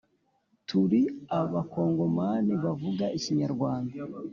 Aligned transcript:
turi 0.67 1.01
aba 1.39 1.61
congoman 1.71 2.45
bavuga 2.63 3.05
ikinyarwanda 3.17 3.95